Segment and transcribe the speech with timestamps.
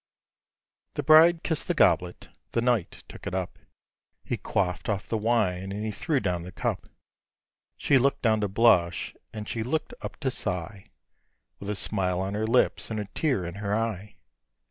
[0.95, 3.59] The bride kiss'd the goblet: the knight took it up,
[4.23, 6.87] He quaff d off the wine and he threw down the cup.
[7.77, 10.87] She look'd down to blush, and she look'd up to sigh,
[11.59, 14.15] With a smile on her lips, and a tear in her eye.